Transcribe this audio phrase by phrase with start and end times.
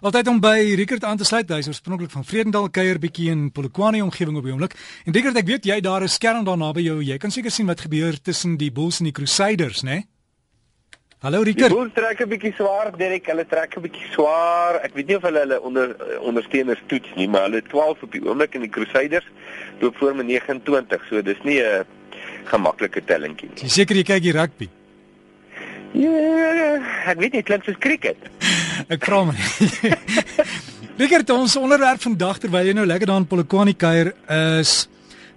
[0.00, 1.50] Altyd om by Rickert aan te sluit.
[1.52, 4.72] Hy is oorspronklik van Vredendal kuier bietjie in Polokwane omgewing op die oomblik.
[5.04, 7.02] En Rickert, ek weet jy daar is skerm daar naby jou.
[7.04, 9.98] Jy kan seker sien wat gebeur tussen die Bulls en die Crusaders, né?
[11.20, 11.68] Hallo Rickert.
[11.68, 13.28] Die Bulls trek 'n bietjie swaar, Derek.
[13.28, 14.80] Hulle trek 'n bietjie swaar.
[14.80, 15.92] Ek weet nie of hulle hulle onder
[16.24, 19.28] ondersteuners toets nie, maar hulle 12 op die oomblik en die Crusaders
[19.80, 21.04] loop voor met 29.
[21.10, 21.84] So dis nie 'n
[22.44, 23.62] gemaklike tellingkie nie.
[23.62, 24.68] Jy seker jy kyk die rugby?
[25.92, 26.80] Ja,
[27.10, 28.16] ek weet nie, klink soos cricket.
[28.90, 29.36] Ek vra my.
[31.00, 34.10] Rickert, ons onderwerp vandag terwyl jy nou lekker daar in Polokwane kuier
[34.58, 34.88] is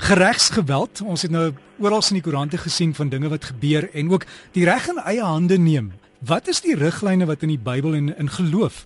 [0.01, 1.03] geregsgeweld.
[1.05, 4.25] Ons het nou oral in die koerante gesien van dinge wat gebeur en ook
[4.57, 5.91] die reg in eie hande neem.
[6.25, 8.83] Wat is die riglyne wat in die Bybel en in geloof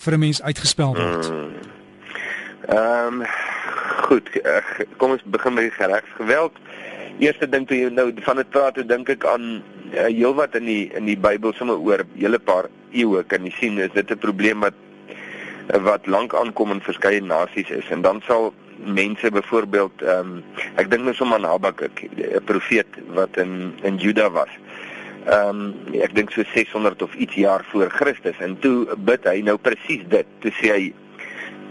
[0.00, 1.28] vir 'n mens uitgespel word?
[1.28, 1.52] Hmm.
[2.72, 3.26] Ehm um,
[4.08, 4.64] goed, eh,
[4.96, 6.52] kom ons begin met die geregsgeweld.
[7.18, 9.62] Eerste ding toe jy nou van dit praat, dink ek aan
[9.96, 13.78] uh, heelwat in die in die Bybel sommer oor hele paar eeue kan jy sien
[13.78, 14.74] is dit 'n probleem wat
[15.82, 20.44] wat lank aankom in verskeie nasies is en dan sal mense byvoorbeeld ehm um,
[20.76, 24.52] ek dink nou sommer aan Habakuk 'n profeet wat in in Juda was.
[25.26, 29.40] Ehm um, ek dink so 600 of iets jaar voor Christus en toe bid hy
[29.40, 30.26] nou presies dit.
[30.40, 30.94] Toe sê hy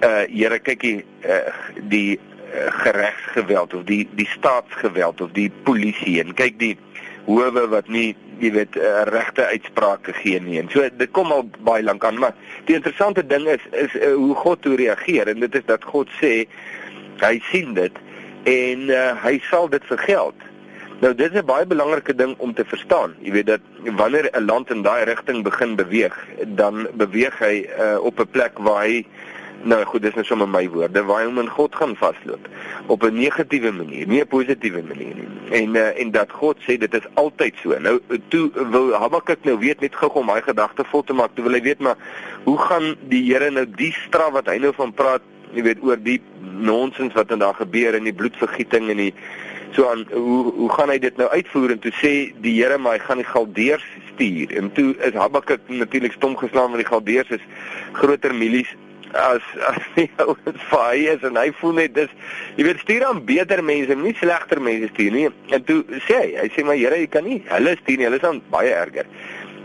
[0.04, 1.54] uh Here kykie uh,
[1.88, 6.78] die uh, geregsgeweld of die die staatsgeweld of die polisie en kyk die
[7.26, 10.60] howe wat nie jy weet uh, regte uitsprake gee nie.
[10.60, 12.36] En so dit kom al baie lank aan, maar
[12.68, 16.12] die interessante ding is is uh, hoe God toe reageer en dit is dat God
[16.22, 16.34] sê
[17.22, 18.04] hy sien dit
[18.50, 20.36] en uh, hy sal dit vergeld.
[21.02, 23.16] Nou dit is 'n baie belangrike ding om te verstaan.
[23.20, 26.16] Jy weet dat wanneer 'n land in daai rigting begin beweeg,
[26.56, 29.06] dan beweeg hy uh, op 'n plek waar hy
[29.64, 32.48] Nou goed, dis net sommer my woorde waar hy hom in God gaan vasloop
[32.88, 35.28] op 'n negatiewe manier, nie 'n positiewe manier nie.
[35.52, 37.80] En uh, en dat God sê dit is altyd so.
[37.80, 41.32] Nou toe wil Habakuk nou weet net gou om hy gedagte vol te maak.
[41.34, 41.98] Toe wil hy weet maar
[42.44, 45.22] hoe gaan die Here nou die straf wat hy nou van praat,
[45.54, 49.14] jy weet oor die nonsens wat in daar gebeur en die bloedvergieting en die
[49.76, 53.00] so aan hoe hoe gaan hy dit nou uitvoer en toe sê die Here maar
[53.00, 54.56] hy gaan die Galdeërs stuur.
[54.58, 57.48] En toe is Habakuk natuurlik stom geslaan want die Galdeërs is
[57.98, 58.72] groter milies
[59.16, 62.12] as as die ouens hy is en hy voel net dis
[62.58, 65.28] jy weet stuur aan beter mense nie slegter mense stuur nie.
[65.56, 68.22] En toe sê hy hy sê maar Here jy kan nie hulle stuur nie hulle
[68.22, 69.08] is dan baie erger.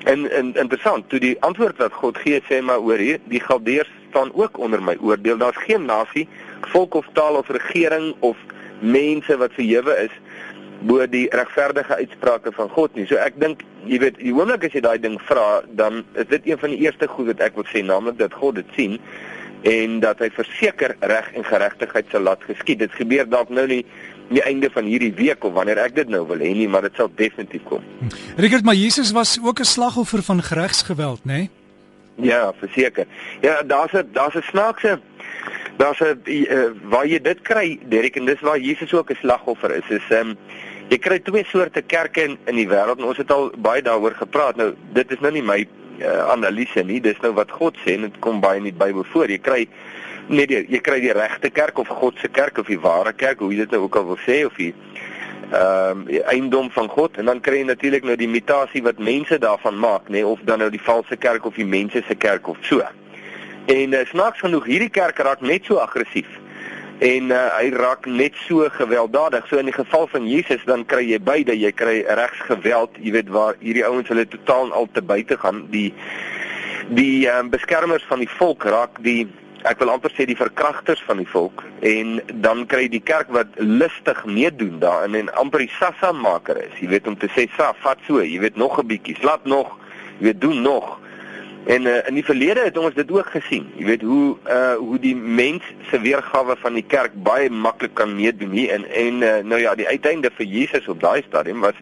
[0.09, 3.91] En, en interessant toe die antwoord wat God gee sê maar oor hier die Galdeërs
[4.11, 5.39] staan ook onder my oordeel.
[5.39, 6.27] Daar's geen nasie
[6.73, 8.39] volk of taal of regering of
[8.81, 10.15] mense wat verhewe is
[10.89, 13.05] bo die regverdige uitsprake van God nie.
[13.09, 16.49] So ek dink, jy weet, die oomblik as jy daai ding vra, dan is dit
[16.49, 18.97] een van die eerste goed wat ek wil sê, naamlik dat God dit sien
[19.63, 22.79] en dat hy verseker reg en geregtigheid sal laat geskied.
[22.79, 23.85] Dit gebeur dalk nou nie
[24.31, 26.95] die einde van hierdie week of wanneer ek dit nou wil hê nie, maar dit
[26.97, 27.83] sal definitief kom.
[28.37, 31.33] Richard, maar Jesus was ook 'n slagoffer van regsgeweld, né?
[31.33, 31.51] Nee?
[32.15, 33.07] Ja, verseker.
[33.41, 35.01] Ja, daar's 'n daar's 'n snaakse
[35.77, 39.71] daar's 'n uh, waar jy dit kry, Derek, en dis waar Jesus ook 'n slagoffer
[39.77, 39.89] is.
[39.89, 40.37] Is ehm um,
[40.89, 44.15] jy kry twee soorte kerke in in die wêreld en ons het al baie daaroor
[44.15, 44.57] gepraat.
[44.57, 45.67] Nou, dit is nou nie my
[46.01, 47.01] uh, analise nie.
[47.01, 49.31] Dis nou wat God sê en dit kom baie in die Bybel voor.
[49.31, 49.61] Jy kry
[50.29, 53.41] nee, die, jy kry die regte kerk of God se kerk of die ware kerk,
[53.43, 54.75] hoe jy dit nou ook al wil sê of die
[55.51, 59.35] ehm um, eiendom van God en dan kry jy natuurlik nou die imitasie wat mense
[59.43, 62.47] daarvan maak, nê, nee, of dan nou die valse kerk of die mense se kerk
[62.49, 62.85] of so.
[63.67, 66.31] En uh, snaaks genoeg, hierdie kerk raak net so aggressief
[67.01, 69.47] en uh, hy raak net so gewelddadig.
[69.49, 73.33] So in die geval van Jesus dan kry jy beide, jy kry regsgeweld, jy weet
[73.33, 75.65] waar hierdie ouens hulle totaal al te buite gaan.
[75.73, 75.89] Die
[76.91, 79.29] die um, beskermers van die volk raak die
[79.69, 83.53] ek wil amper sê die verkragters van die volk en dan kry die kerk wat
[83.61, 86.73] lustig meedoen daarin en amper die sassa maker is.
[86.81, 89.79] Jy weet om te sê, "Sa, vat so, jy weet nog 'n bietjie, slaap nog,
[90.19, 90.99] jy weet doen nog."
[91.65, 93.67] En uh, in die verlede het ons dit ook gesien.
[93.77, 98.15] Jy weet hoe uh hoe die mens se weergawe van die kerk baie maklik kan
[98.17, 101.77] meedoen hier en en uh, nou ja, die uiteinde vir Jesus op daai stadium was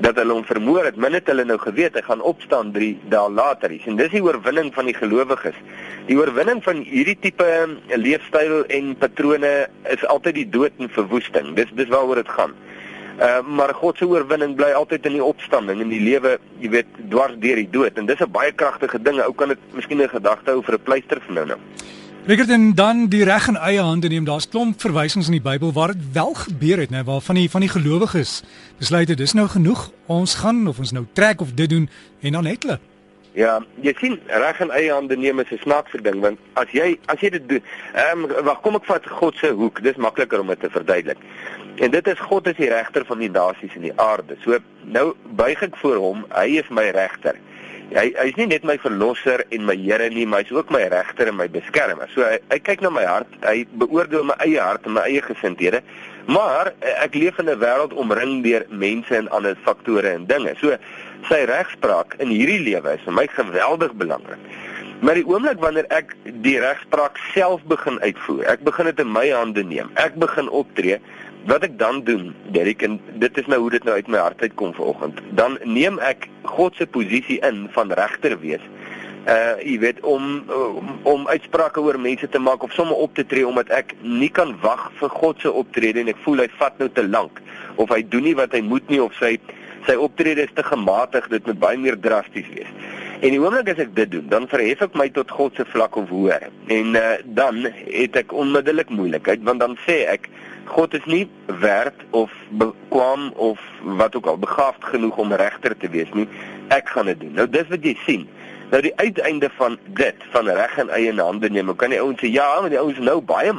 [0.00, 0.96] dat hulle hom vermoor het.
[0.96, 3.74] Min het hulle nou geweet hy gaan opstaan 3 dae later.
[3.84, 5.58] En dis die oorwinning van die gelowiges.
[6.06, 7.48] Die oorwinning van hierdie tipe
[7.92, 9.52] leefstyl en patrone
[9.92, 11.52] is altyd die dood en verwoesting.
[11.58, 12.54] Dis dis waaroor dit gaan.
[13.20, 16.86] Uh, maar God se oorwinning bly altyd in die opstanding in die lewe, jy weet,
[17.12, 19.20] dwars deur die dood en dis 'n baie kragtige ding.
[19.20, 21.58] Ou kan dit miskien 'n gedagte hou vir 'n pleister vir nou nou.
[22.24, 24.24] Rickert en dan die reg in eie hande neem.
[24.24, 27.50] Daar's klomp verwysings in die Bybel waar dit wel gebeur het, né, waar van die
[27.50, 28.42] van die gelowiges
[28.78, 29.90] besluit het dis nou genoeg.
[30.06, 31.88] Ons gaan of ons nou trek of dit doen
[32.20, 32.78] en dan het hulle
[33.38, 36.98] Ja, jy sien reg in eie hande neem is 'n snaakse ding want as jy
[37.06, 37.62] as jy dit doen,
[37.94, 39.82] ehm um, wag kom ek vat God se hoek.
[39.82, 41.18] Dis makliker om dit te verduidelik.
[41.76, 44.36] En dit is God is die regter van die nasies en die aarde.
[44.44, 46.26] So nou buig ek voor hom.
[46.34, 47.38] Hy is my regter.
[47.90, 51.26] Hy hy's nie net my verlosser en my Here nie, maar hy's ook my regter
[51.26, 52.10] en my beskermer.
[52.14, 55.22] So hy, hy kyk na my hart, hy beoordeel my eie hart en my eie
[55.24, 55.80] gesindhede.
[56.30, 60.54] Maar eh, ek leef in 'n wêreld omring deur mense en ander faktore en dinge.
[60.60, 60.76] So
[61.26, 64.38] sy regspraak in hierdie lewe is vir my geweldig belangrik.
[65.00, 66.14] Maar die oomblik wanneer ek
[66.44, 69.90] die regspraak self begin uitvoer, ek begin dit in my hande neem.
[69.96, 71.00] Ek begin optree
[71.48, 74.42] wat ek dan doen, Derek en dit is nou hoe dit nou uit my hart
[74.42, 75.20] uitkom vanoggend.
[75.38, 78.64] Dan neem ek God se posisie in van regter wees.
[79.28, 83.24] Uh jy weet om, om om uitsprake oor mense te maak of sommer op te
[83.26, 86.78] tree omdat ek nie kan wag vir God se optrede en ek voel hy vat
[86.80, 87.42] nou te lank
[87.76, 89.36] of hy doen nie wat hy moet nie of sy
[89.86, 92.68] sy optrede is te gematig, dit moet baie meer drasties wees.
[93.20, 95.96] En die oomblik as ek dit doen, dan verhef ek my tot God se vlak
[96.00, 96.48] of hoër.
[96.72, 100.28] En uh, dan het ek onmiddellik moeilikheid want dan sê ek
[100.70, 101.24] God is nie
[101.60, 102.30] werd of
[102.62, 103.58] bekwam of
[103.98, 106.28] wat ook al begaafd genoeg om regter te wees nie.
[106.70, 107.32] Ek gaan dit doen.
[107.38, 108.28] Nou dis wat jy sien.
[108.70, 111.72] Nou die uiteinde van dit van reg in eie hande neem.
[111.72, 113.54] Ou kan die ouens sê ja, maar die ouens nou baie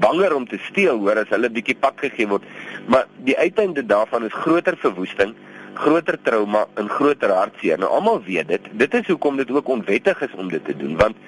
[0.00, 2.46] banger om te steel hoor as hulle bietjie pak gegee word.
[2.88, 5.34] Maar die uiteinde daarvan is groter verwoesting,
[5.76, 7.80] groter trauma en groter hartseer.
[7.82, 8.70] Nou almal weet dit.
[8.72, 11.20] Dit is hoekom dit ook onwettig is om dit te doen want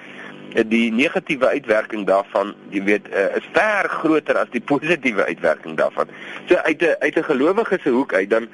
[0.53, 6.09] die negatiewe uitwerking daarvan, jy weet, uh, is ver groter as die positiewe uitwerking daarvan.
[6.49, 8.47] So uit 'n uit 'n gelowige se hoek uit dan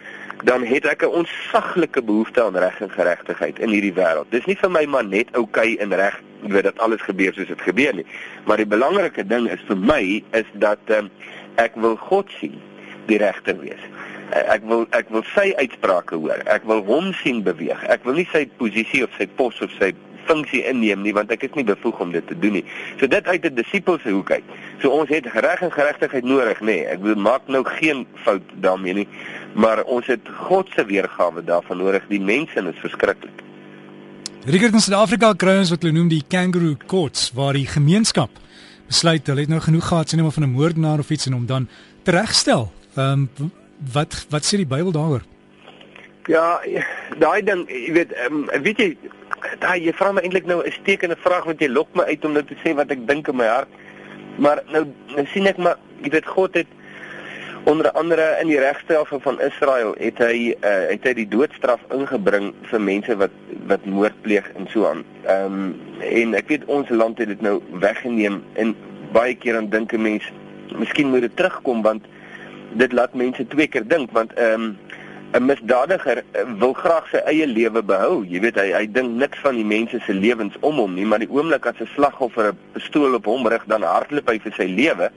[0.44, 4.30] dan het ek 'n onsaglike behoefte aan reg en geregtigheid in hierdie wêreld.
[4.30, 7.34] Dis nie vir my maar net oukei okay en reg, jy weet dat alles gebeur
[7.34, 8.06] soos dit gebeur nie.
[8.46, 11.10] Maar die belangrike ding is vir my is dat um,
[11.56, 12.62] ek wil God sien,
[13.06, 13.82] die regter wees.
[14.34, 16.42] Uh, ek wil ek wil sy uitsprake hoor.
[16.46, 17.84] Ek wil hom sien beweeg.
[17.84, 19.94] Ek wil nie sy posisie of sy pos of sy
[20.26, 22.66] funksie inneem nie want ek is nie bevoeg om dit te doen nie.
[23.00, 24.44] So dit uit 'n disipel se hoek uit.
[24.82, 26.86] So ons het reg en geregtigheid nodig, nê.
[26.90, 29.08] Ek wil maak nou geen fout daarmee nie,
[29.54, 32.04] maar ons het God se weergawe daarvan nodig.
[32.08, 33.44] Die mense is verskriklik.
[34.46, 38.30] Rigter in Suid-Afrika kry ons wat hulle noem die kangaroo courts waar die gemeenskap
[38.88, 41.46] besluit hulle het nou genoeg gehad sien hulle van 'n moordenaar of iets en hom
[41.46, 41.68] dan
[42.04, 42.72] teregstel.
[42.96, 43.52] Ehm um,
[43.94, 45.24] wat wat sê die Bybel daaroor?
[46.26, 46.60] Ja,
[47.22, 48.88] daai ding, jy weet, um, weet jy,
[49.62, 52.34] daai jy vra my eintlik nou 'n stekende vraag want jy lok my uit om
[52.34, 53.70] nou te sê wat ek dink in my hart.
[54.38, 56.68] Maar nou nou sien ek maar, jy weet God het
[57.66, 62.54] onder andere in die regstelsel van Israel het hy uh, het hy die doodstraf ingebring
[62.72, 63.32] vir mense wat
[63.70, 65.06] wat moord pleeg en so aan.
[65.26, 68.76] Ehm um, en ek weet ons land het dit nou weggeneem en
[69.14, 70.26] baie keer dan dink 'n mens,
[70.74, 72.06] miskien moet dit terugkom want
[72.74, 74.78] dit laat mense twee keer dink want ehm um,
[75.36, 78.24] 'n misdadiger eh, wil graag sy eie lewe behou.
[78.24, 81.20] Jy weet hy hy dink niks van die mense se lewens om hom nie, maar
[81.20, 84.68] die oomblik as 'n slagoffer 'n pistool op hom rig, dan hardloop hy vir sy
[84.72, 85.12] lewe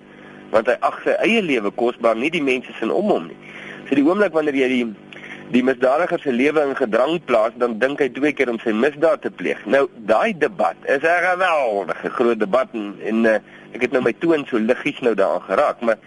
[0.50, 3.36] want hy ag sy eie lewe kosbaar, nie die mense se om hom nie.
[3.88, 4.86] So die oomblik wanneer jy die
[5.52, 9.22] die misdadiger se lewe in gedrang plaas, dan dink hy twee keer om sy misdaad
[9.22, 9.60] te pleeg.
[9.66, 13.38] Nou daai debat is 'n geweldige groot debat en, en uh,
[13.72, 15.98] ek het nou my toon so liggies nou daaraan geraak, maar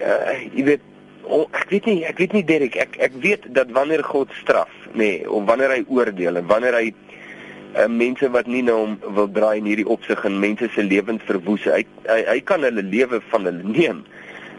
[0.00, 0.89] uh, jy weet
[1.24, 4.72] oh, ek weet nie, ek weet nie Derek, ek ek weet dat wanneer God straf,
[4.92, 8.96] nê, nee, of wanneer hy oordeel en wanneer hy uh, mense wat nie na hom
[9.16, 12.84] wil draai in hierdie opsig en mense se lewens verwoes, hy, hy hy kan hulle
[12.86, 14.02] lewe van hulle neem.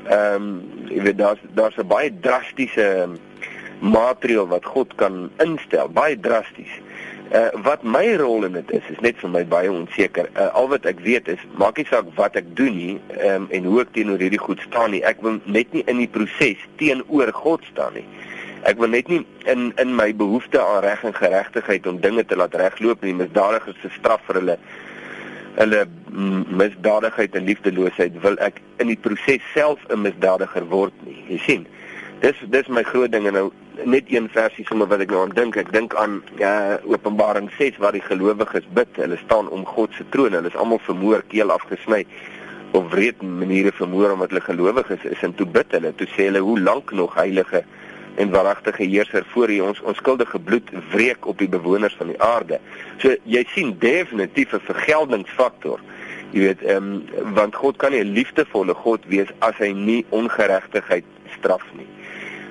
[0.09, 0.53] Ehm um,
[0.91, 2.87] jy weet daar's daar's 'n baie drastiese
[3.81, 6.73] maatreel wat God kan instel, baie drasties.
[7.31, 10.27] Uh, wat my rol in dit is, is net vir my baie onseker.
[10.35, 13.69] Uh, al wat ek weet is, maak nie saak wat ek doen nie um, en
[13.69, 14.99] hoe ek teenoor hierdie goed staan nie.
[15.07, 18.03] Ek wil net nie in die proses teenoor God staan nie.
[18.67, 22.35] Ek wil net nie in in my behoefte aan reg en geregtigheid om dinge te
[22.35, 23.15] laat regloop nie.
[23.23, 24.57] Misdadigers se straf vir hulle
[25.55, 25.85] hulle
[26.59, 31.23] misdadigheid en liefdeloosheid wil ek in die proses self 'n misdadiger word nie.
[31.31, 31.67] Jy sien.
[32.19, 33.49] Dis dis my groot ding en nou
[33.83, 35.55] net een versie sommer wat ek nou aan dink.
[35.55, 38.87] Ek dink aan ja Openbaring 6 waar die gelowiges bid.
[38.95, 40.33] Hulle staan om God se troon.
[40.33, 42.05] Hulle is almal vermoor, keel afgesny
[42.71, 45.93] op wreed maniere vermoor omdat hulle gelowiges is en toe bid hulle.
[45.95, 47.63] Toe sê hulle hoe lank nog heilige
[48.15, 52.59] en waaragtige heerser voor U ons onskuldige bloed wreek op die bewoners van die aarde.
[53.03, 55.79] So jy sien definitief 'n vergeldingsfaktor.
[56.31, 60.05] Jy weet, ehm um, want God kan nie 'n liefdevolle God wees as hy nie
[60.09, 61.03] ongeregtigheid
[61.37, 61.87] straf nie.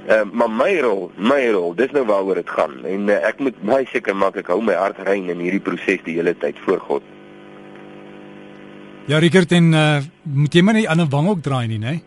[0.09, 2.79] Uh, maar my rol, my rol, dis nou waaroor dit gaan.
[2.89, 6.01] En uh, ek moet baie seker maak ek hou my hart rein in hierdie proses
[6.07, 7.03] die hele tyd voor God.
[9.11, 12.01] Ja, Rickert en uh, moet jy maar nie aan 'n wang ook draai nie, né?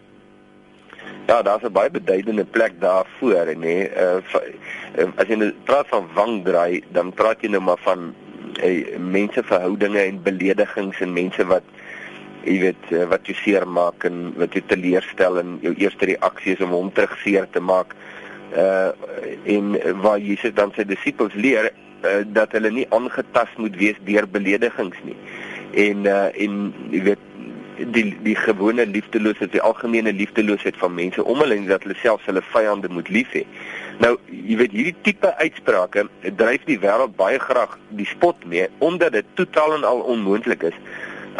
[1.27, 3.89] Ja, daar's 'n baie beduidende plek daarvoor, nê.
[3.93, 8.13] Uh, as jy nou praat van wang draai, dan praat jy nou maar van
[8.63, 11.63] uh, menseverhoudinge en beledigings en mense wat
[12.43, 16.55] jy weet eh, wat jy seer maak en wat jy teleurstel en jou eerste reaksie
[16.57, 17.95] is om hom terug seer te maak.
[18.53, 18.91] Uh
[19.49, 19.73] en
[20.03, 24.99] waar Jesus dan sy disippels leer uh, dat hulle nie aangetast moet wees deur beledigings
[25.07, 25.15] nie.
[25.87, 26.59] En uh, en
[26.93, 27.23] jy weet
[27.93, 32.27] die die gewone liefdeloosheid, die algemene liefdeloosheid van mense om hulle en dat hulle selfs
[32.29, 33.43] hulle vyande moet lief hê.
[34.03, 36.05] Nou, jy weet hierdie tipe uitsprake
[36.37, 40.77] dryf die wêreld baie graag die spot mee omdat dit totaal en al onmoontlik is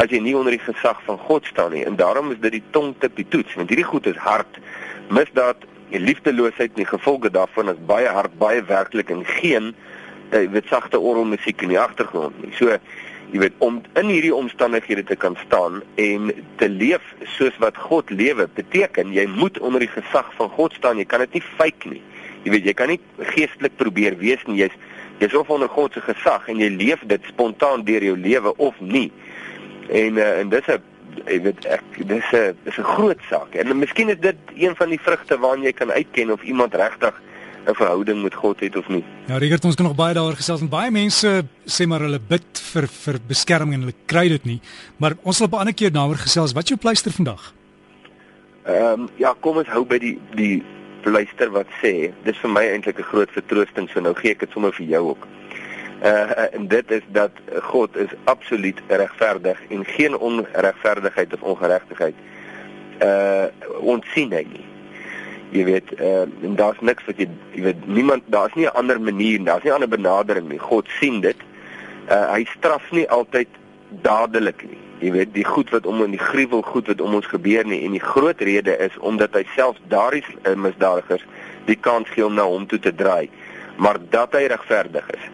[0.02, 1.86] as jy nie onder die gesag van God staan nie.
[1.86, 4.60] En daarom is dit die tong te toets, want hierdie goed is hard.
[5.14, 9.74] Misdaad en liefdeloosheid en die gevolge daarvan is baie hard, baie werklik en geen
[10.34, 12.54] jy weet sagte orgelmusiek in die agtergrond nie.
[12.58, 12.74] So
[13.34, 16.30] jy weet om in hierdie omstandighede te kan staan en
[16.62, 21.02] te leef soos wat God lewe beteken jy moet onder die gesag van God staan
[21.02, 22.02] jy kan dit nie fake nie
[22.44, 23.00] jy weet jy kan nie
[23.34, 24.76] geestelik probeer wees nie jy's
[25.22, 28.78] jy's of onder God se gesag en jy leef dit spontaan deur jou lewe of
[28.82, 29.10] nie
[29.90, 30.82] en uh, en dis 'n
[31.26, 34.90] jy weet ek dis 'n dis 'n groot saak en miskien is dit een van
[34.90, 37.22] die vrugte waarna jy kan uitken of iemand regtig
[37.68, 39.04] 'n verhouding met God het of nie.
[39.28, 42.60] Ja, Rigert, ons kan nog baie daaroor gesels en baie mense sê maar hulle bid
[42.74, 44.60] vir vir beskerming en hulle kry dit nie.
[44.98, 46.54] Maar ons sal op 'n ander keer daaroor gesels.
[46.54, 47.54] Wat is jou pleister vandag?
[48.66, 50.64] Ehm um, ja, kom ons hou by die die
[51.04, 54.52] pleister wat sê, dis vir my eintlik 'n groot vertroosting, so nou gee ek dit
[54.52, 55.28] sommer vir jou ook.
[56.04, 57.32] Uh en dit is dat
[57.62, 62.16] God is absoluut regverdig en geen onregverdigheid of ongeregtigheid
[63.00, 63.46] uh
[63.80, 64.66] ons sien hy nie.
[65.54, 69.00] Jy weet uh, en daar's niks wat jy jy weet niemand daar's nie 'n ander
[69.02, 70.60] manier daar's nie 'n ander benadering nie.
[70.60, 71.38] God sien dit.
[72.10, 73.48] Uh, hy straf nie altyd
[74.02, 74.80] dadelik nie.
[75.00, 77.84] Jy weet die goed wat om in die gruwel goed wat om ons gebeur nie.
[77.86, 81.26] En die groot rede is omdat hy self daardie uh, misdadigers
[81.66, 83.30] die kans gee om na hom toe te draai.
[83.78, 85.32] Maar dat hy regverdig is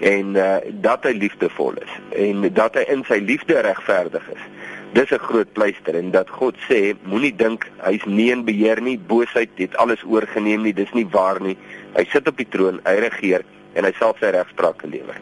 [0.00, 4.44] en uh, dat hy liefdevol is en dat hy in sy liefde regverdig is
[4.92, 8.98] dis 'n groot pleister en dat God sê moenie dink hy's nie in beheer nie,
[8.98, 11.56] boosheid het alles oorgeneem nie, dis nie waar nie.
[11.94, 15.16] Hy sit op die troon, hy regeer en hy sal sy regspraak lewer.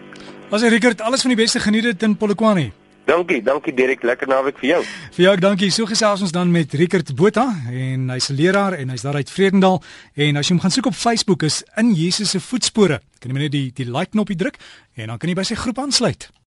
[0.51, 2.73] As jy Richard alles van die beste geniet het in Polokwane.
[3.09, 4.79] Dankie, dankie Derek, lekker naweek vir jou.
[5.17, 5.71] Vir jou dankie.
[5.73, 9.31] So gesels ons dan met Richard Botha en hy's 'n leraar en hy's daar uit
[9.31, 9.83] Vredendal
[10.15, 13.01] en as jy hom gaan soek op Facebook is in Jesus se voetspore.
[13.19, 14.57] Kan jy net die die like knoppie druk
[14.95, 16.29] en dan kan jy by sy groep aansluit.